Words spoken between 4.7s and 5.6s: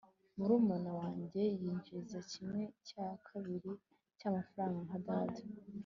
nka data